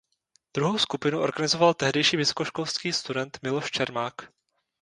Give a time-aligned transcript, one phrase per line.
[0.57, 4.13] Druhou skupinu organizoval tehdejší vysokoškolský student Miloš Čermák.